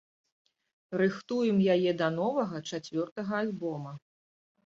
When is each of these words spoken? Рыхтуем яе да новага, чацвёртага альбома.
Рыхтуем 1.01 1.57
яе 1.75 1.91
да 2.01 2.07
новага, 2.19 2.57
чацвёртага 2.71 3.33
альбома. 3.43 3.93